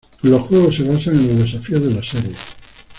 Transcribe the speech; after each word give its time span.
Los 0.23 0.47
juegos 0.47 0.77
se 0.77 0.81
basan 0.83 1.13
en 1.13 1.27
los 1.37 1.45
desafíos 1.51 1.83
de 1.83 1.93
la 1.93 2.01
serie. 2.03 2.33